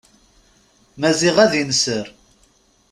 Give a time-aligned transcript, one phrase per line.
[0.99, 2.07] Maziɣ ad inser.